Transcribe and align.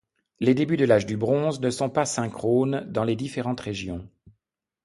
Les 0.39 0.55
débuts 0.55 0.77
de 0.77 0.85
l'Âge 0.85 1.05
du 1.05 1.15
bronze 1.15 1.59
ne 1.61 1.69
sont 1.69 1.91
pas 1.91 2.05
synchrones 2.07 2.87
dans 2.91 3.03
les 3.03 3.15
différentes 3.15 3.59
régions. 3.59 4.09